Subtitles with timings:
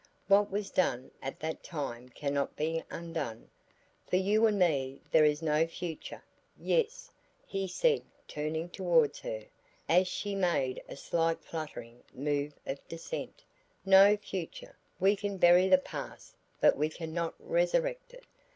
[0.27, 3.51] "What was done at that time cannot be undone.
[4.07, 6.23] For you and me there is no future.
[6.57, 7.11] Yes,"
[7.45, 9.45] he said turning towards her
[9.87, 13.43] as she made a slight fluttering move of dissent,
[13.85, 18.23] "no future; we can bury the past, but we can not resurrect it.